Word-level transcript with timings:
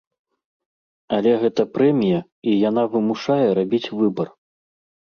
Але 1.17 1.31
гэта 1.45 1.61
прэмія, 1.75 2.19
і 2.53 2.57
яна 2.69 2.83
вымушае 2.95 3.43
рабіць 3.63 3.85
выбар. 4.03 4.27